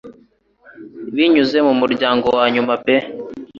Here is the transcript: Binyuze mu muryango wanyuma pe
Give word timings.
Binyuze 1.15 1.57
mu 1.67 1.73
muryango 1.81 2.27
wanyuma 2.37 2.73
pe 2.83 2.95